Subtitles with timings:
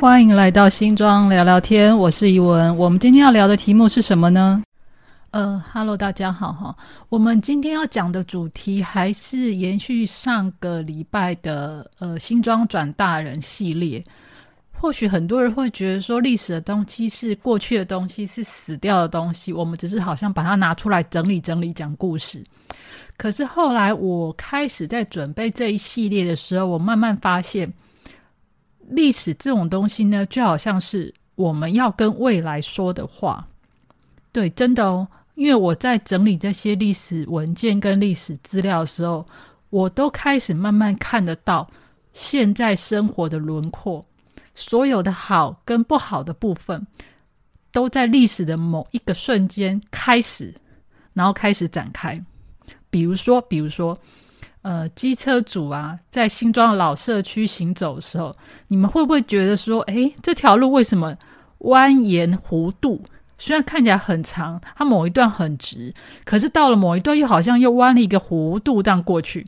[0.00, 2.74] 欢迎来到新庄聊聊天，我是怡文。
[2.76, 4.62] 我们今天要聊的题目是什么呢？
[5.32, 6.76] 呃，Hello，大家好哈。
[7.08, 14.02] 我们今天要讲的主题还是延续上个礼拜的呃新庄转大人系列。
[14.70, 22.40] 或许很多人会觉得说，历史的东西是过去的东西，是死掉的东西，我们只是好像把它拿出来整理整理讲故事。
[23.16, 27.72] 可是后来我开始在准备这一系列的时候，我慢慢发现。
[28.90, 33.46] 历史这种东西呢，就好像是我们要跟未来说的话。
[34.32, 35.06] 对，真的哦。
[35.34, 39.26] 因为我在整理这些历史文件跟历史资料的时候，
[39.70, 41.68] 我都开始慢慢看得到
[42.12, 44.04] 现在生活的轮廓，
[44.54, 46.86] 所有的好跟不好的部分，
[47.70, 50.54] 都在历史的某一个瞬间开始，
[51.12, 52.20] 然后开始展开。
[52.90, 53.96] 比如说，比如说。
[54.68, 61.16] 呃，机车主啊，在新庄老社区行走的时候，你们会不会觉得说，诶，这条路为什么
[61.60, 63.02] 蜿蜒弧度？
[63.38, 65.94] 虽然看起来很长，它某一段很直，
[66.26, 69.46] 可是到了某一段又好像又弯了一个弧度这样过去。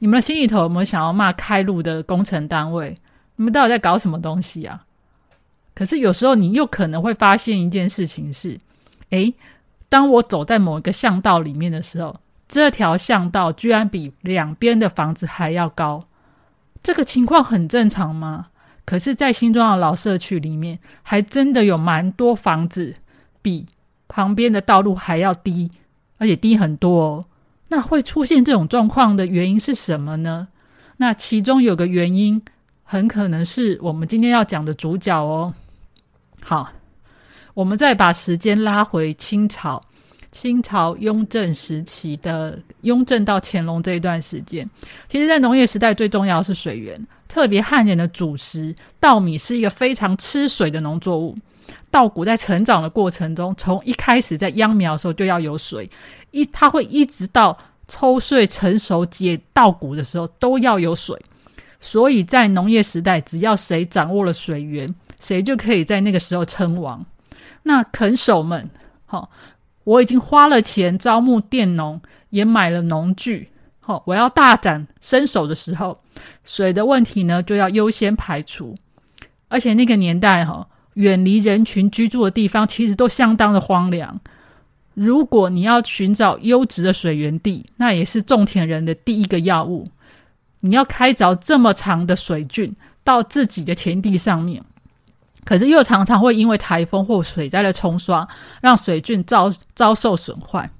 [0.00, 2.92] 你们的心里头有没有想要骂开路的工程单位？
[3.36, 4.84] 你们到底在搞什么东西啊？
[5.72, 8.58] 可是有时候你又可能会发现一件事情是，
[9.10, 9.32] 诶，
[9.88, 12.12] 当我走在某一个巷道里面的时候。
[12.48, 16.02] 这条巷道居然比两边的房子还要高，
[16.82, 18.46] 这个情况很正常吗？
[18.86, 22.94] 可是，在新庄的老社区里面，还真的有蛮多房子
[23.42, 23.66] 比
[24.08, 25.70] 旁边的道路还要低，
[26.16, 27.24] 而且低很多哦。
[27.68, 30.48] 那会出现这种状况的原因是什么呢？
[30.96, 32.42] 那其中有个原因，
[32.82, 35.52] 很可能是我们今天要讲的主角哦。
[36.40, 36.72] 好，
[37.52, 39.82] 我们再把时间拉回清朝。
[40.30, 44.68] 清朝雍正时期的雍正到乾隆这一段时间，
[45.08, 51.36] 其实，在农业时代最重要的是水源，特别汉人的主食稻米是一个非常吃水的农作物。
[51.90, 55.88] 稻谷在成长的过程中，从一开始在秧苗的时候就要有水，
[56.30, 61.18] 一它会一直到抽穗成熟结稻谷的时候都要有水。
[61.80, 67.04] 所以在农业时代，只要谁掌握了水源，谁就可以在那个时候称王。
[67.62, 68.68] 那垦手们，
[69.06, 69.30] 好。
[69.88, 73.48] 我已经花了钱招募佃农，也买了农具。
[73.80, 75.98] 好，我要大展身手的时候，
[76.44, 78.76] 水的问题呢就要优先排除。
[79.48, 84.20] 而且那个年代哈，远离人群居住的地方，其实都相当的荒凉。
[84.92, 89.86] 如果你要寻找优质的水源地，那也是种田人的第一个要务。
[90.60, 94.62] 你要开凿这么长的水圳到自己的田地上面。
[95.48, 98.28] 可是又常常会因为台风或水灾的冲刷，
[98.60, 100.70] 让水圳遭遭受损坏。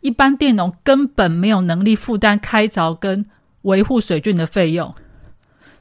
[0.00, 3.24] 一般佃农根本没有能力负担开凿跟
[3.62, 4.92] 维护水圳的费用，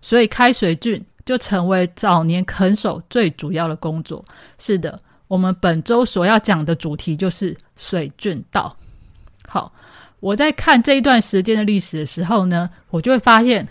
[0.01, 4.23] 所以开水圳就成为早年垦手最主要的工作。
[4.59, 8.77] 是的，我们本周所要讲的主题就是水圳道。
[9.47, 9.73] 好，
[10.19, 13.67] 我在看这一段时间的历史的时候呢，我就会发现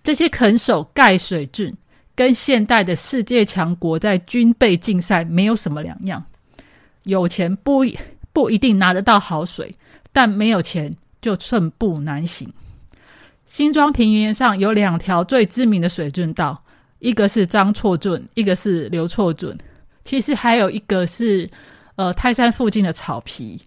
[0.00, 1.76] 这些垦手盖水圳。
[2.18, 6.20] 跟现代的世界强国在军备竞赛没有什么两样。
[7.04, 7.84] 有钱不
[8.32, 9.72] 不一定拿得到好水，
[10.12, 10.92] 但没有钱
[11.22, 12.52] 就寸步难行。
[13.46, 16.60] 新庄平原上有两条最知名的水圳道，
[16.98, 19.56] 一个是张错圳，一个是刘错圳。
[20.04, 21.48] 其实还有一个是
[21.94, 23.62] 呃泰山附近的草皮。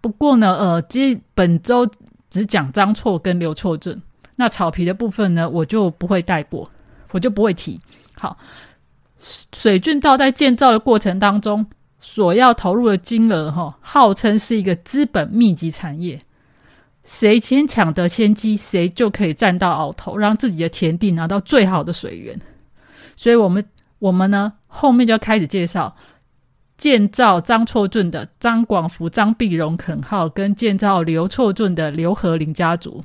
[0.00, 1.88] 不过呢，呃，其实本周
[2.30, 4.02] 只讲张错跟刘错圳，
[4.34, 6.68] 那草皮的部分呢，我就不会带过。
[7.10, 7.80] 我就不会提。
[8.16, 8.36] 好，
[9.54, 11.66] 水圳道在建造的过程当中，
[12.00, 16.20] 所要投入的金额，哈，号称是一个资本密集产业。
[17.04, 22.38] 谁先抢得先机，谁就可以占到鳌头，让自己的田地拿到最好的水源。
[23.16, 23.64] 所以，我们
[23.98, 25.96] 我们呢，后面就要开始介绍
[26.76, 33.02] 建造张错俊的张广福、张碧荣垦号，跟建造刘错俊的刘和林家族。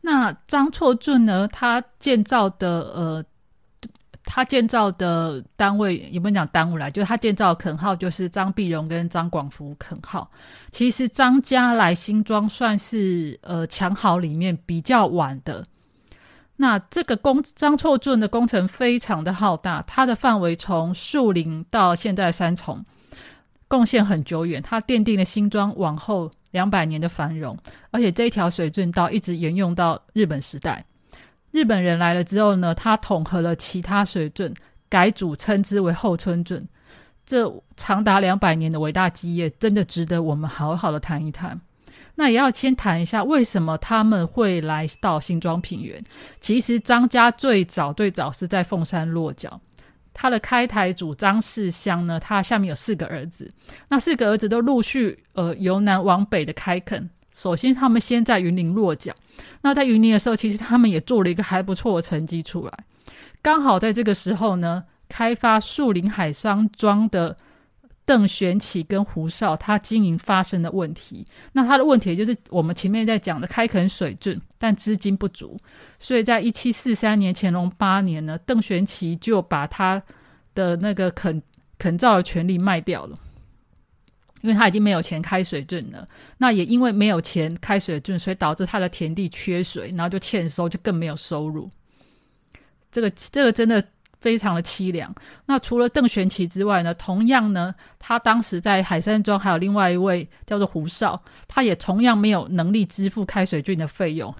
[0.00, 1.46] 那张错俊呢？
[1.48, 3.24] 他建造的呃，
[4.24, 6.90] 他建造的单位有没有讲单位来？
[6.90, 10.30] 就是他建造的垦号，就是张碧荣跟张广福垦号。
[10.70, 15.64] 其实张家来新庄算是呃强豪里面比较晚的。
[16.56, 22.84] 那这个工张错俊的工程非常的浩大，它的范围从树林到现在三重，
[23.66, 24.62] 贡献很久远。
[24.62, 26.30] 它奠定了新庄往后。
[26.50, 27.56] 两百年的繁荣，
[27.90, 30.84] 而且这一条水圳道一直沿用到日本时代。
[31.50, 34.52] 日本人来了之后呢，他统合了其他水圳，
[34.88, 36.66] 改组称之为后村圳。
[37.24, 41.60] 这长达两百年的伟大基业，真的值得我们好好的谈一谈。
[42.14, 46.02] 那也要先谈一下为什么他们会来到新庄平原。
[46.40, 49.60] 其实张家最早最早是在凤山落脚，
[50.20, 53.48] 他的开台主张世香呢，他下面有四个儿子，
[53.88, 57.08] 那四个儿子都陆续呃由南往北的开垦。
[57.30, 59.14] 首先，他们先在云林落脚。
[59.62, 62.72] 那在云林的时候，其实他们也做了一个还不错的成绩出来。
[63.40, 67.36] 刚好在这个时候呢，开发树林海商庄的
[68.08, 71.26] 邓玄奇跟胡少，他经营发生的问题。
[71.52, 75.58] 那他的问题就是我们前面在讲的开垦水圳，但资金不足。
[76.00, 80.02] 所以在一七四三年乾隆八年呢，邓玄奇就把他
[80.54, 81.42] 的那个垦
[81.76, 83.14] 垦造的权利卖掉了。
[84.40, 86.08] 因为他已经没有钱开水圳了，
[86.38, 91.68] 那也因为没有钱开水圳，所以导致他的田地缺水，然后就欠收，就更没有收入。
[92.90, 93.84] 这个这个真的
[94.20, 95.14] 非常的凄凉。
[95.46, 104.34] 那除了邓玄奇之外呢，同样呢，他当时在海山庄还有另外一位叫做胡少，他也同样没有能力支付开水郡的费用，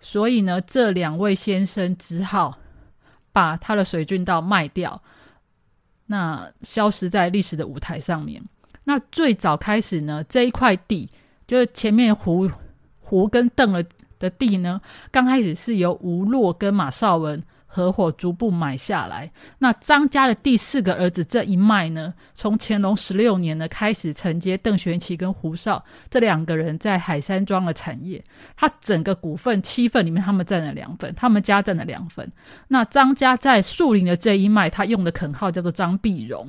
[0.00, 2.58] 所以呢，这两位先生只好
[3.32, 5.00] 把他的水郡道卖掉，
[6.06, 8.42] 那消失在历史的舞台上面。
[8.84, 11.08] 那最早开始呢，这一块地
[11.46, 12.50] 就是前面胡
[12.98, 13.82] 胡跟邓了
[14.18, 14.80] 的地呢，
[15.10, 17.40] 刚开始是由吴洛跟马绍文
[17.74, 19.32] 合伙逐步买下来。
[19.58, 28.22] 那张家的第四个儿子这一脉呢，从乾隆十六年呢开始承接邓玄奇跟胡少这两个人在海山庄的产业，
[28.54, 32.30] 他整个股份七份里面，他们占了两份，他们家占了两份。
[32.68, 36.46] 那张家在树林的这一脉，他用的垦号叫做张碧荣。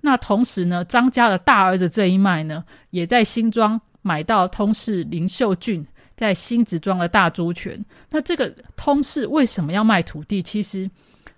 [0.00, 5.86] 那同时呢，张家的大儿子这一脉呢，也在新庄买到通事林秀俊
[6.18, 7.82] 在新子庄的大猪权。
[8.10, 10.42] 那这个通事为什么要卖土地？
[10.42, 10.90] 其实，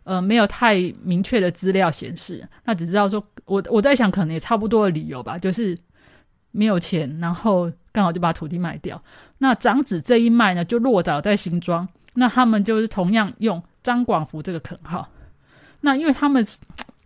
[0.03, 2.45] 呃，没有太明确的资料显示。
[2.65, 5.79] 那只知道说，我我在想，可能也差不多的理由吧，就是
[6.51, 9.01] 没有钱，然后刚好就把土地卖掉。
[9.39, 15.09] 那长子这一脉呢，就落脚在新庄，那他们就是同样用张广福这个垦号。
[15.83, 16.45] 那因为他们。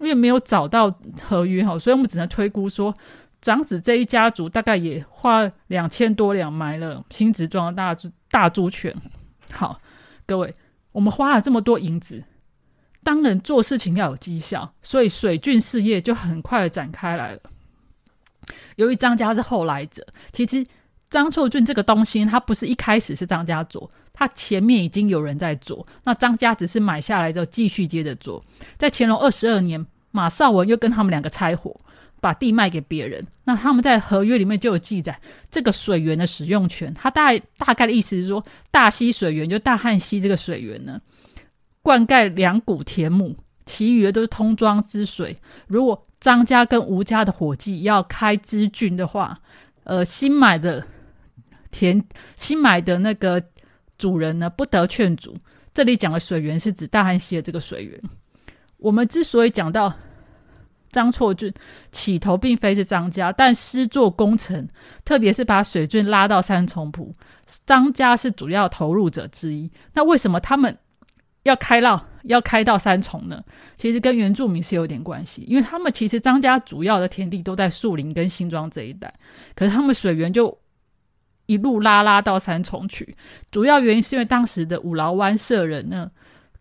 [0.01, 0.93] 因为没有找到
[1.23, 2.95] 合约哈，所以我们只能推估说，
[3.45, 8.91] 长子这一家族大概也花两千多两买了新植庄的大猪大猪犬。
[9.53, 9.79] 好，
[10.25, 10.55] 各位，
[10.93, 12.25] 我们花了这么多银子，
[13.03, 17.41] 当然做事情要有绩效，所以水郡事业就很快的展开来了。
[18.77, 20.67] 由于张家是后来者，其实
[21.11, 23.91] 张厝郡这个东西，它不是一开始是张家做。
[24.15, 28.43] 他前面已经有人在做，那张家只是买下来之后继续接着做。
[28.79, 31.79] 在乾隆二十二年，马绍文又跟他们两个拆伙，
[32.25, 33.23] 把地卖给别人。
[33.45, 36.95] 那他们在合约里面就有记载这个水源的使用权。
[36.95, 40.99] 他大大概的意思是说，大溪水源就大汉溪这个水源呢，
[41.83, 43.37] 灌溉两股田亩，
[43.67, 45.37] 其余的都是通庄之水。
[45.67, 49.39] 如果张家跟吴家的伙计要开支郡的话，
[49.83, 50.87] 呃，新买的
[51.71, 52.03] 田，
[52.39, 53.43] 新买的那个。
[53.97, 55.37] 主人呢不得劝阻。
[55.73, 58.03] 这里讲的水源是指大汉溪的这个水源。
[58.77, 59.95] 我们之所以讲到
[60.95, 61.53] 张错郡
[61.93, 64.67] 起头并非是张家，但施作工程，
[65.05, 67.13] 特别是把水郡拉到三重埔，
[67.67, 69.71] 张家是主要投入者之一。
[69.93, 70.79] 那为什么他们
[71.43, 73.43] 要开到要开到三重呢？
[73.77, 79.13] 其实跟原住民是有点关系，因为他们其实张家主要的田地都在树林跟新庄这一带，
[79.55, 80.57] 可是他们水源就。
[81.47, 83.15] 一路拉拉到三重去，
[83.51, 86.11] 主要原因是因为当时的五劳湾社人呢，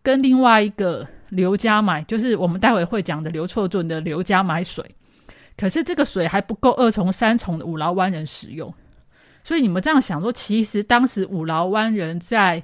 [0.02, 4.84] 跟另外一个刘家买，就是我们待会会讲的刘错顿的刘家买水，
[5.56, 8.72] 可是这个水还不够二重三重的五劳湾人使用，
[9.42, 12.62] 所以你们这样想说，其实当时五劳湾人在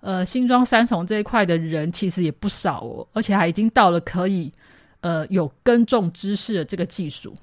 [0.00, 4.52] 呃新庄三重这一块的人其实也不少哦，而且还已经到了可以
[5.00, 7.36] 呃有耕种知识的这个技术。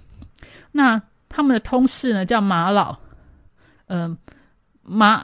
[0.72, 2.98] 那他们的通事呢叫马老。
[3.88, 4.18] 嗯，
[4.82, 5.24] 马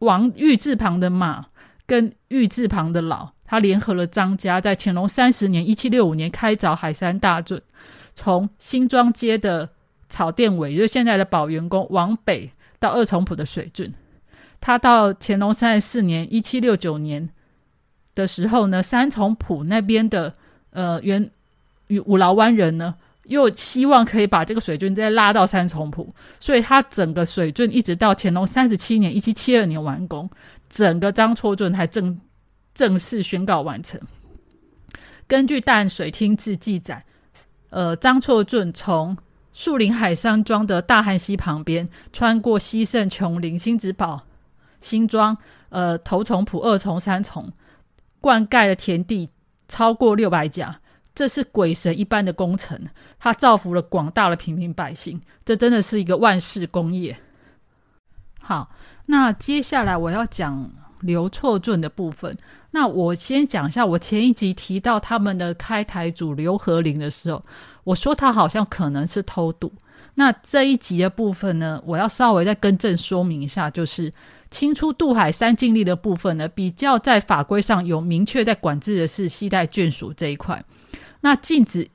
[0.00, 1.46] 王玉字旁的马
[1.86, 7.60] 跟玉字旁的老，他联合了张家，在乾隆三十年（一七六五年）开凿海山大圳，
[8.14, 9.68] 从新庄街的
[10.08, 13.92] 草甸尾，就是现在的宝元宫往北到二重埔的水圳。
[14.60, 17.28] 他到乾隆三十四年（一七六九年）
[18.14, 20.32] 的时候呢，三重埔那边的
[20.70, 21.28] 呃原
[22.06, 22.94] 五劳湾人呢。
[23.24, 30.28] 又希望可以把这个水圳再拉到三重埔，所以他整个水圳一直到乾隆三十七年（一七七二年）完工，
[30.68, 32.18] 整个张厝圳才正
[32.74, 34.00] 正式宣告完成。
[35.26, 37.04] 根据淡水厅志记载，
[37.70, 39.16] 呃，张厝圳从
[39.52, 44.22] 树林海山庄的大汉溪旁边，穿过西圣琼林、新子堡、
[44.80, 45.36] 新庄、
[45.68, 47.52] 呃头重埔、二重、三重，
[48.20, 49.30] 灌溉的田地
[49.68, 50.80] 超过六百甲。
[51.12, 52.80] 这是鬼神一般的工程，
[53.18, 57.18] 它造福了广大的平民百姓，这真的是一个万世功业。
[58.40, 58.70] 好，
[59.06, 62.36] 那接下来我要讲刘错俊的部分。
[62.72, 67.44] 那我先讲一下，我前一集提到他们的开台主刘和林的时候，
[67.84, 69.72] 我说他好像可能是偷渡。
[70.14, 74.12] 那这一集的部分呢，我要稍微再更正说明一下，就是
[74.50, 80.62] 清出渡海三禁令的部分呢，比较在法规上有明确在管制的是西带眷属这一块。
[81.22, 81.88] 那禁止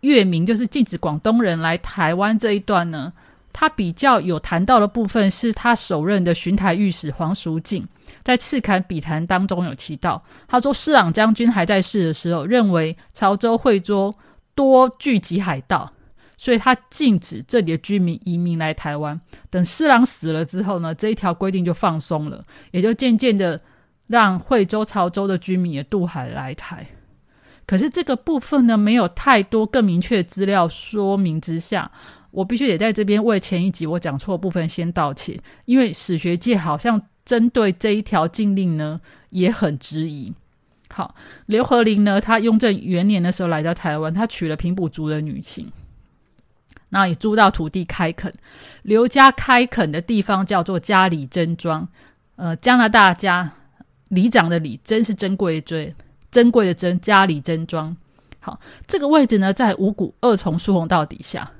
[0.00, 3.12] 粤民，就是禁止广东人来台湾这一段呢，
[3.52, 7.86] 他比较有谈到的部分是他首任的巡台御史黄淑静
[8.22, 14.14] 在赤坎笔谈当中有提到，他说施琅将军还在世的时候，认为潮州惠州
[14.54, 15.92] 多聚集海盗。
[16.42, 19.20] 所以他禁止这里的居民移民来台湾。
[19.50, 23.60] 等施琅死了之后呢，这一条规定就放松了，也就渐渐的
[24.06, 26.86] 让惠州、潮州的居民也渡海来台。
[27.66, 31.90] 可是这个部分呢，没有太多更明确资料说明之下，
[32.30, 40.32] 我必须得在这边为前一集我讲错部分先道歉，因为史学界好像针对这一条禁令呢也很质疑。
[40.88, 41.14] 好，
[41.46, 45.70] 刘和林呢，他雍正元年的时候来到台湾，他娶了平埔族的女性。
[46.92, 48.34] 那也租到土地开垦，
[48.82, 51.86] 刘家开垦的地方叫做嘉里珍庄，
[52.34, 53.52] 呃，加拿大家
[54.08, 55.94] 里长的里珍是珍贵的
[56.32, 57.96] 珍贵的珍，嘉里珍庄。
[58.40, 58.58] 好，
[58.88, 61.52] 这个位置呢在五股二重疏洪道底下，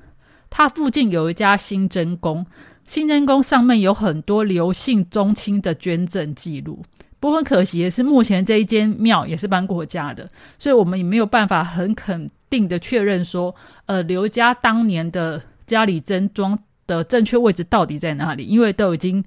[0.51, 2.45] 它附近有一家新真宫，
[2.85, 6.83] 新真宫上面有很多刘姓宗亲的捐赠记录。
[7.19, 10.29] 不过很可惜的是，目前这一间庙也是搬过家的，
[10.59, 13.55] 所以我们也没有办法很肯定的确认说，
[13.87, 18.45] 呃，刘家当年的家里真庄的正确位置到底在哪里？
[18.45, 19.23] 因为都已经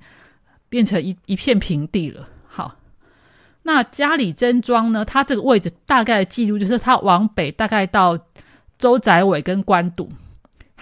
[0.70, 2.28] 变成一一片平地了。
[2.48, 2.76] 好，
[3.62, 5.06] 那家里真庄呢？
[5.06, 8.18] 它这个位置大概的记录就是，它往北大概到
[8.80, 10.10] 周宅尾跟官渡。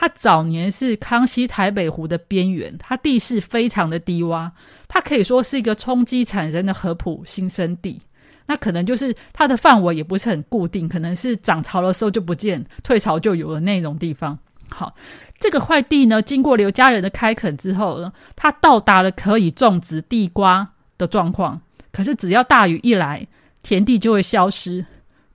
[0.02, 4.50] 它早年是康熙台北湖的边缘，它地势非常的低洼，
[4.88, 8.02] 它可以说是一个冲击产生的河浦新生地。
[8.48, 14.40] 那可能就是它的范围也不是很固定，可能是涨潮的时候就不见，退潮就有了那种地方。
[14.70, 14.96] 好，
[15.40, 20.68] 这个块地呢，经过刘家人的开垦之后呢，它到达了可以种植地瓜
[20.98, 21.62] 的状况。
[21.92, 23.28] 可是只要大雨一来，
[23.62, 24.84] 田地就会消失。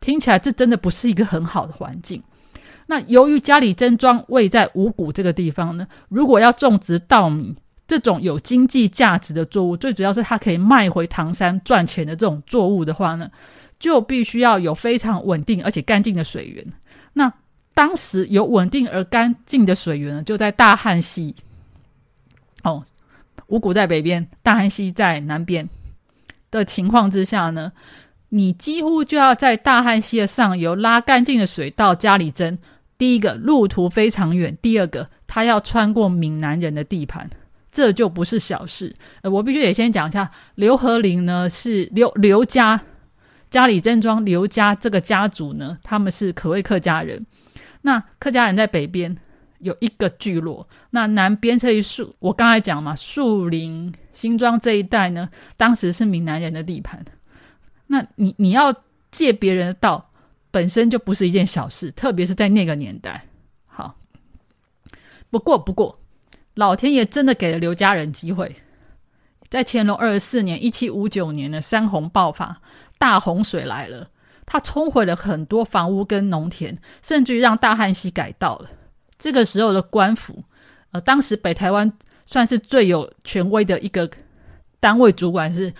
[0.00, 2.20] 听起来这真的不是一个很好的环境。
[2.86, 7.54] 那由于家里真庄位在五谷这个地方呢，如果要种植稻米
[7.88, 13.30] 这种有经济价值的作物，最主要是它可以卖回唐山赚钱的这种作物的话呢，
[13.78, 16.64] 就必须要有非常稳定而且干净的水源。
[17.12, 17.32] 那
[17.74, 21.34] 当时有稳定而干净的水源呢，就在大汉溪。
[22.62, 22.82] 哦，
[23.48, 25.68] 五谷在北边，大汉溪在南边
[26.50, 27.72] 的情况之下呢，
[28.30, 32.56] 你几乎就要在大汉溪的上游拉干净的水到家里蒸。
[32.98, 37.28] 第一个路途非常远，第二个他要穿过闽南人的地盘，
[37.70, 38.94] 这就不是小事。
[39.20, 42.80] 呃，我必须得先讲一下，刘和林呢是刘刘家
[43.50, 47.26] 家里正庄刘家这个家族呢，他们是可谓客家人。
[47.82, 49.14] 那客家人在北边
[49.58, 57.04] 有一个聚落，那南边这一树，我刚才讲嘛，树林新庄这一带呢，当时是闽南人的地盘。
[57.88, 58.74] 那你你要
[59.10, 60.05] 借别人的道。
[60.56, 63.26] 本身就不是一件小事，特别是在那个年代。
[63.66, 63.98] 好，
[65.28, 66.00] 不过不过，
[66.54, 68.56] 老天爷真的给了刘家人机会。
[69.50, 72.62] 在乾隆二十四年（一七五九年）的山洪爆发，
[72.96, 74.08] 大洪水来了，
[74.46, 78.70] 它冲毁了很多房屋跟农田，甚至于让大汉溪改道了。
[79.18, 80.42] 这个时候的官府，
[80.92, 81.92] 呃，当时北台湾
[82.24, 84.10] 算是最有权威的一个
[84.80, 85.74] 单位，主管是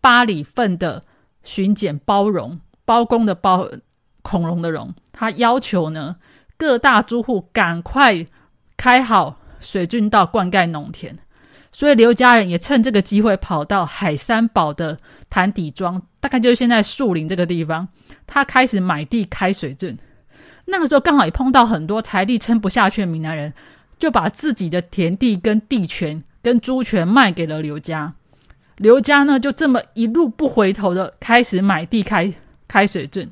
[0.00, 1.04] 八里份的
[1.44, 3.70] 巡检包容包公的包。
[4.22, 6.16] 孔融的融，他要求呢
[6.56, 8.24] 各大租户赶快
[8.76, 11.16] 开好水圳道灌溉农田，
[11.72, 14.98] 所以刘家人也趁这个机会跑到海山堡的
[15.28, 17.88] 潭底庄，大概就是现在树林这个地方，
[18.26, 19.98] 他开始买地开水圳。
[20.66, 23.52] 那个时候刚好也碰到很多财力撑不下去的闽南人，
[23.98, 28.14] 就把自己的田地跟地权跟猪权卖给了刘家。
[28.76, 32.32] 刘家呢就这么一路不回头的开始买地开
[32.68, 33.28] 开水圳。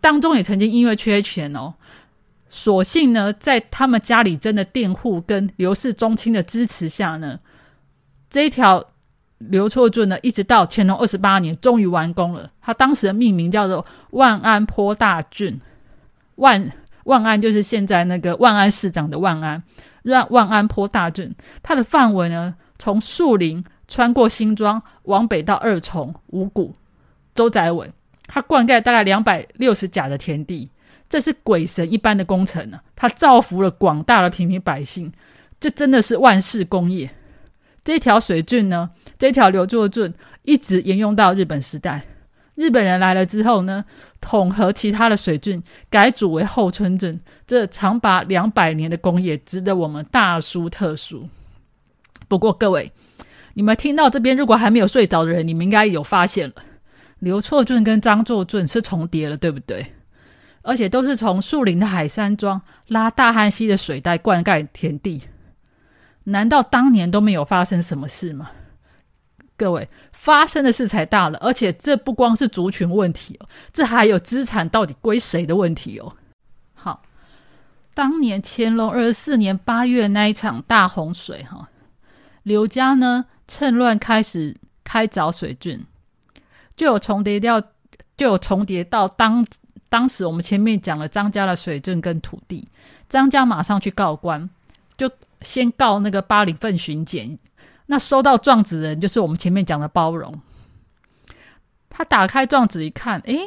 [0.00, 1.74] 当中也曾经因为缺钱哦，
[2.48, 7.38] 所幸呢，在他们家里真的佃户跟刘氏宗亲的支持下呢，
[8.30, 8.84] 这一条
[9.38, 12.50] 刘错圳呢，一直到乾隆二十八年终于完工了。
[12.60, 15.60] 他当时的命名叫做万安坡大圳，
[16.36, 16.72] 万
[17.04, 19.62] 万安就是现在那个万安市长的万安，
[20.02, 26.74] 让万安坡大圳，它的范围呢，从树林穿过新庄往北到二重五股
[27.34, 27.90] 周宅尾。
[28.28, 30.70] 它灌溉大概两百六十甲的田地，
[31.08, 35.12] 这是鬼神一般的工程呢，它造福了广大的平民百姓，
[35.58, 37.10] 这真的是万世功业。
[37.82, 42.04] 这条水圳呢，这条流作圳一直沿用到日本时代。
[42.54, 43.84] 日本人来了之后呢，
[44.20, 51.28] 统合其他的水圳，改组为后村圳，这长达两百年的工业，值得我们大书特书。
[52.26, 52.92] 不过各位，
[53.54, 56.54] 你们听到这边，如果还没有睡着的人，你们应该有发现了，
[57.20, 59.94] 刘错俊跟张作俊是重叠了，对不对？
[60.62, 65.22] 而且都是从树林的海山庄拉大汉溪的水带灌溉田地，
[66.24, 68.50] 难道当年都没有发生什么事吗？
[69.56, 76.14] 各位，发生的事才大了，而且这不光是族群问题哦，这还有资产到底归谁的问题哦。
[76.74, 77.02] 好，
[77.94, 81.70] 当年乾隆二十四年八月那一场大洪水，哈，
[82.42, 85.84] 刘家呢趁乱开始开凿水圳，
[86.78, 87.60] 就有重叠掉，
[88.16, 89.44] 就有重叠到当
[89.88, 92.66] 当时我们前面讲了张家的水圳跟土地，
[93.08, 94.48] 张家马上去告官，
[94.96, 95.10] 就
[95.42, 97.36] 先告那个八里份巡检。
[97.86, 100.32] 那收到状纸人就是我们前面讲的包容。
[101.88, 103.40] 他打开状纸一看，诶，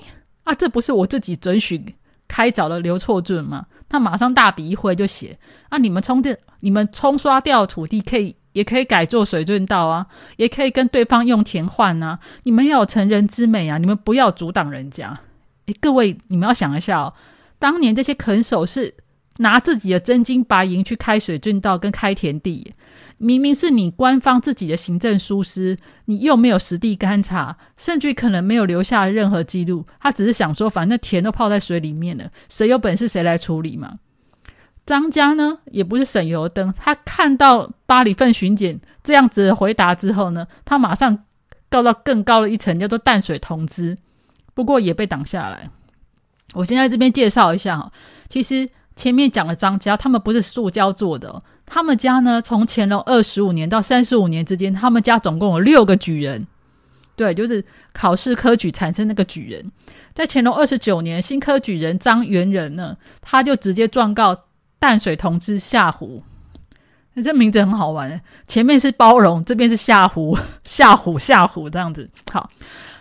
[0.44, 1.96] 啊，这不是我自己准许
[2.28, 3.66] 开凿的刘错准吗？
[3.88, 5.38] 他马上大笔一挥就写：
[5.70, 10.06] 啊，你们冲电、你们冲刷掉土地可以，也可以改做水圳道啊，
[10.38, 12.20] 也可以跟对方用田换啊。
[12.44, 15.20] 你们要有成人之美啊，你们不要阻挡人家。
[15.68, 17.14] 诶，各位，你们要想一下哦，
[17.60, 18.94] 当年这些垦手是
[19.38, 22.74] 拿自己的真金白银去开水圳道跟开田地。
[23.18, 29.86] 明明是你官方自己的行政疏失，你又没有实地勘察，甚至可能没有留下任何记录。
[30.00, 34.00] 他只是想说，反正田都泡在水里面了，谁有本事谁来处理嘛。
[34.86, 41.24] 张家呢，也不是省油灯，他看到巴里份巡检这样子的回答之后呢，他马上
[41.70, 43.98] 告到更高的一层，叫做淡水同知，
[44.54, 45.70] 不过也被挡下来。
[46.54, 47.92] 我先在这边介绍一下哈，
[48.28, 51.42] 其实前面讲了张家，他们不是塑胶做的。
[51.66, 56.46] 他们家呢，从乾隆二十五年到三十五年之间，他们家总共有六个举人。
[57.16, 59.64] 对，就是考试科举产生那个举人。
[60.14, 64.38] 在乾隆二十九年，新科举人张元仁呢，他就直接状告
[64.82, 66.24] 淡水同知夏湖。
[67.24, 72.10] 这名字很好玩，前面是包容，这边是夏湖， 夏湖夏湖这样子。
[72.32, 72.50] 好，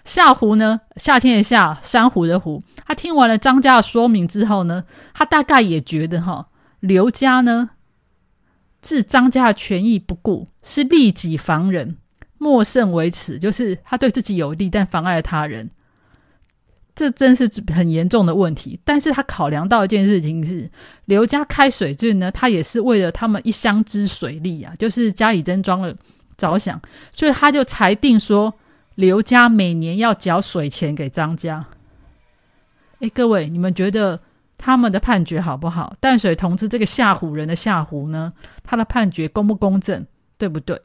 [0.04, 2.62] 夏湖呢，夏天的夏，珊瑚的湖。
[2.84, 6.48] 他听完了张家的说明之后呢，他大概也觉得哈，
[6.80, 7.70] 刘家呢。
[8.82, 11.96] 置张家的权益不顾，是利己防人，
[12.38, 13.38] 莫甚为耻。
[13.38, 15.70] 就是他对自己有利，但妨碍了他人，
[16.94, 18.78] 这真是很严重的问题。
[18.84, 20.68] 但是他考量到一件事情是，
[21.04, 25.94] 刘家开水郡呢，他也是为了他们一乡之水利啊，就是家里真装了
[26.36, 28.54] 着想，所以他就裁定说，
[28.94, 31.66] 刘家每年要缴水钱给张家。
[33.00, 34.20] 哎，各位，你们觉得？
[34.62, 35.96] 他们的判决好不好？
[36.00, 38.30] 淡水同志这个吓唬人的吓唬呢？
[38.62, 40.06] 他的判决公不公正？
[40.36, 40.78] 对不对？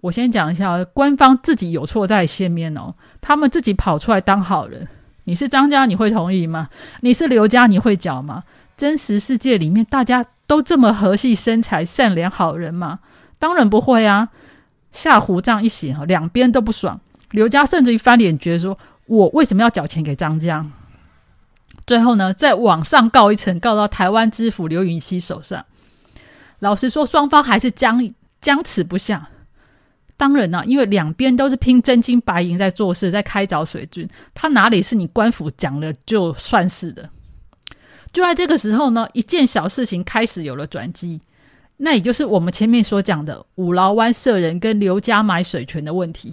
[0.00, 2.94] 我先讲一下，官方自己有错在先面哦。
[3.20, 4.88] 他们自己跑出来当好人，
[5.26, 6.68] 你是张家，你会同意吗？
[7.00, 8.44] 你是刘家，你会缴吗？
[8.76, 13.00] 真实世界里面，大家都这么和气生财、善良好人吗？
[13.38, 14.28] 当然不会啊！
[14.92, 17.00] 夏唬这样一写，两边都不爽。
[17.32, 20.64] 刘家甚至于翻脸，觉得说我为什么要缴钱给张家？
[21.86, 25.64] 最后呢，在网上告一层，告到台湾知府刘允熙手上。
[26.60, 29.28] 老实说，双方还是僵僵持不下。
[30.16, 37.10] 当然呢，因为两边都是拼真金白银在做事，在开凿水军，他哪里是你官府讲了就算是的？
[38.12, 41.20] 就在这个时候呢，一件小事情开始有了转机，
[41.76, 46.32] 那也就是我们前面所讲的五劳湾社人跟刘家买水权的问题。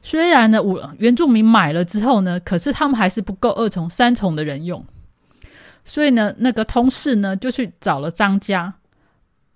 [0.00, 4.82] 虽然呢，五原住民买了之后呢，可是他们还是不够二重、三重的人用，
[5.84, 8.74] 所以呢，那个通事呢就去找了张家，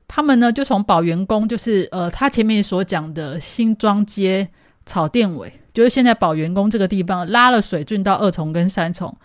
[0.09, 4.49] 他们呢就从宝元宫，就是呃，他前面所讲的新庄街
[4.85, 9.17] 草甸尾，就是现在宝元宫这个地方拉了水圳到二重跟三重，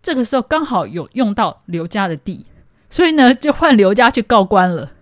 [0.00, 2.46] 这个时候刚好有用到刘家的地，
[2.88, 4.92] 所以呢就换刘家去告官了，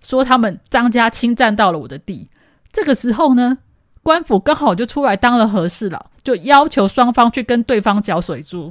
[0.00, 2.28] 说他们张家侵占到了我的地，
[2.72, 3.58] 这个时候呢。
[4.02, 8.70] 官府刚好就出来当了和事佬，就要求双方去跟对方缴水租。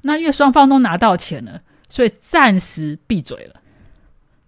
[0.00, 3.59] 那因为双方都拿到钱了，所以暂时闭嘴了。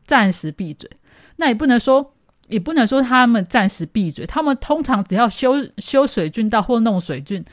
[0.07, 0.91] 暂时闭嘴，
[1.37, 2.15] 那也不能说，
[2.49, 4.27] 也不能说他们暂时闭嘴。
[4.27, 7.45] 他们通常只要修修水郡道或弄水郡，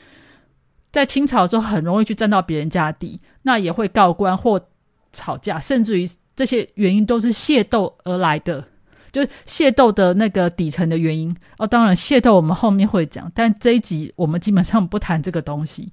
[0.90, 4.68] 在清朝的时候很容易去占到别人家地，那也会告官或
[5.12, 8.64] 吵架，甚至于这些原因都是械斗而来的。
[9.12, 15.92] 就是械斗的那个底层的原因哦，当然械斗我们后面会讲，但这一集我们基本上不谈这个东西。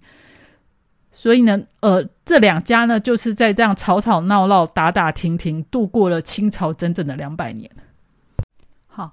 [1.19, 7.67] 所以呢，呃，这两家呢，就是在这样吵吵闹闹、打打停停，度过了清朝整整的两百年。
[8.86, 9.12] 好，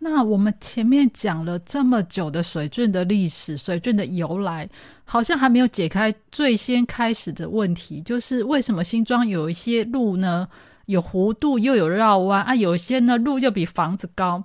[0.00, 4.68] 那我们前面讲了这么久的水郡的历史、水郡的由来，
[5.04, 10.48] 好像还没有解开最先开始的问题，就是为什么新庄有一些路呢，
[10.86, 14.42] 有弧度又有绕弯啊，有些呢路又比房子高。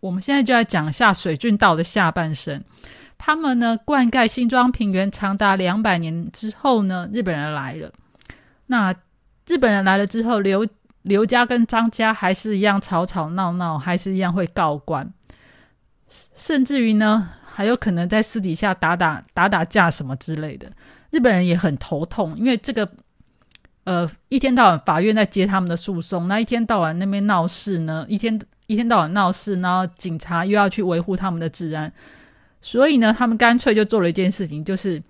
[0.00, 2.62] 我们现在就来讲一下水郡道的下半生。
[3.16, 7.90] 他们呢，灌溉新庄平原长达两百年之后呢，日本人来了。
[8.66, 8.94] 那
[9.46, 10.66] 日本人来了之后，刘
[11.02, 15.12] 刘家跟张家还是一样吵吵闹闹，还是一样会告官，
[16.36, 20.70] 甚至于呢，还有可能在私底下打打打打架什么之类的。
[21.10, 22.90] 日本人也很头痛，因为这个
[23.84, 31.92] 呃，一天到晚法院在接他们的诉讼，那一天到晚那边闹事呢，一天一天到晚闹事，然后警察又要去维护他们的治安。
[32.64, 35.02] 所以呢，他们干脆就做了一件事情，就是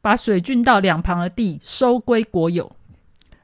[0.00, 2.74] 把水郡道两旁的地收归国有。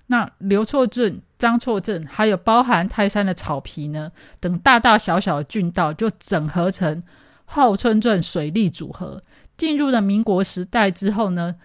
[0.07, 7.03] 那刘厝镇、张厝镇，还有包含泰山的草皮呢，等大大小小的郡道，就整合成
[7.45, 9.21] 后村镇水利组合。
[9.59, 11.57] 进入了民国时代之后呢，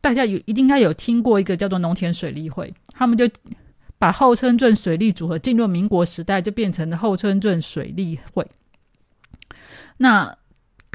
[0.00, 3.30] 大家有一定应该有听过一个叫做农田水利会，他们就
[3.98, 8.44] 把后村镇水利组合进入民国时代，就变成了后村镇水利会。
[9.98, 10.36] 那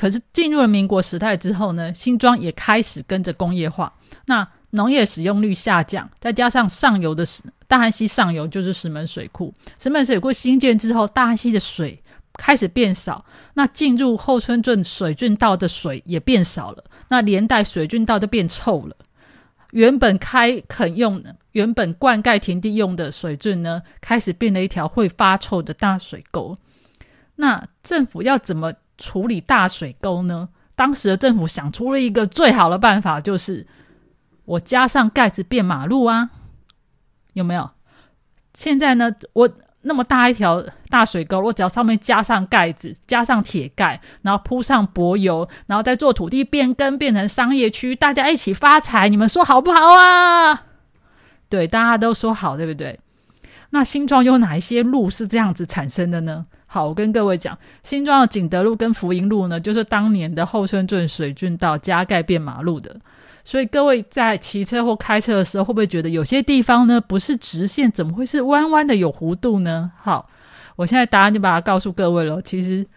[0.01, 3.93] 可是进入了民国时代之后呢，新庄也开始跟着工业化，
[4.25, 12.01] 那农业使用率下降，再加上上游的石大汉溪上游就是石门水库，石门水库新建之后，大汉溪的水
[12.33, 18.95] 开始变少，那进入后村镇水郡道的水也变少了，那连带水郡道就变臭了。
[19.69, 26.57] 原本开垦用、原本灌溉田地用的水郡呢，开始变了一条会发臭的大水沟。
[27.35, 28.73] 那政府要怎么？
[29.01, 30.47] 处理大水沟呢？
[30.75, 33.65] 当时的政府想出了一个最好的办法，就是
[34.45, 36.29] 我加上盖子变马路啊，
[37.33, 37.71] 有没有？
[38.53, 39.49] 现在呢，我
[39.81, 50.63] 那么大一条大水沟，我只要上面加上盖子，加上铁盖，然后铺上柏油，然后再做土地变更，变成商业区，大家一起发财，你们说好不好啊？
[51.49, 52.99] 对，大家都说好，对不对？
[53.71, 56.43] 那新庄有哪一些路是这样子产生的呢？
[56.73, 62.95] 好，我跟各位讲，新庄的景德路跟福营路呢，就是当年的后村镇水郡道加盖变马路的。
[63.43, 69.91] 所以各位在骑车或开车的时候，会不会觉得有些地方呢不是直线，怎么会是弯弯的有弧度呢？
[69.97, 70.29] 好，
[70.77, 72.41] 我现在答案就把它告诉各位了。
[72.41, 72.87] 其实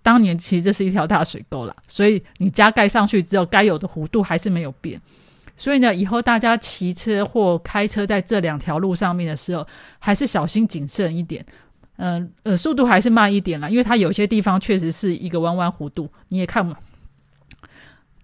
[0.00, 5.00] 当年其实这是一条大水沟啦，所以你加盖上去之后，该有的弧度还是没有变。
[5.56, 9.66] 所以呢，以后大家骑车或开车在这两条路上面的时候，
[9.98, 11.44] 还是小心谨慎一点。
[11.96, 16.76] 嗯呃，速度还是慢一点了，因为它有些地方确实是一个弯弯弧度，你也看嘛，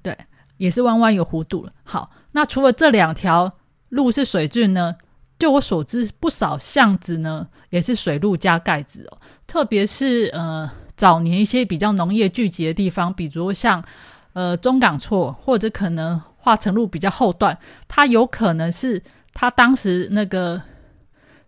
[0.02, 0.16] 对，
[0.56, 1.72] 也是弯弯有弧度了。
[1.84, 3.52] 好，那除了这两条
[3.90, 4.96] 路是水郡呢，
[5.38, 9.18] 就我所知，不少巷子呢也是水路加盖子哦。
[9.46, 13.84] 特别是呃早年一些比较农业聚集的地方，比如像
[14.32, 17.56] 呃中港厝或者可能化成路比较后段，
[17.86, 19.00] 它有可能是
[19.32, 20.60] 它当时那个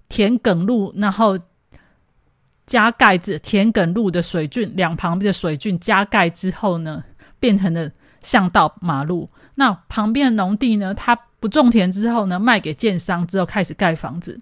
[0.09, 1.37] 田埂路，然后。
[2.73, 7.05] 加盖子田埂路的水郡两旁边的水郡加盖之后呢，
[7.39, 7.91] 变成了
[8.23, 9.29] 巷道马路。
[9.57, 14.41] 那旁边的农地呢，它不种田之后呢，卖给建商之后开始盖房子。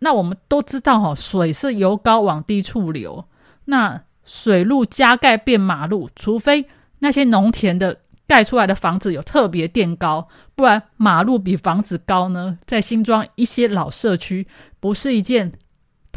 [0.00, 3.24] 那我们都知道哈，水是由高往低处流。
[3.66, 6.66] 那水路加盖变马路，除非
[6.98, 14.48] 那些农田的盖出来的房子有特别垫高，不然马路比房子高呢，在新庄一些老社区
[14.80, 15.52] 不是一件。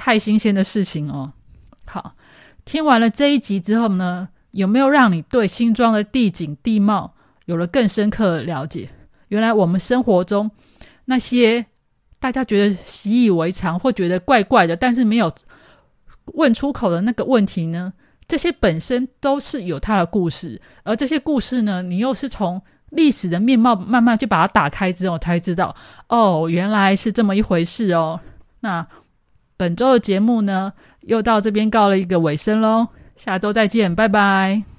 [0.03, 1.31] 太新鲜的事情哦！
[1.85, 2.15] 好，
[2.65, 7.13] 听完了这一集之后呢，有没有让你对新庄的地景地貌
[7.45, 8.89] 有了更深刻的了解？
[9.27, 10.49] 原来我们生活中
[11.05, 11.63] 那些
[12.19, 15.31] 大家觉得习以为常或觉得怪怪的，但是没有
[16.33, 17.93] 问出口的那个问题呢？
[18.27, 22.59] 这些本身都是有它的故事，而这些故事呢，你又是从
[22.89, 25.75] 历史的面貌慢慢去把它打开之后，才知道
[26.09, 28.19] 哦，原来是这么一回事哦。
[28.61, 28.87] 那。
[29.61, 34.70] 本周的节目呢，又到这边告了一个尾声喽，下周再见，拜拜。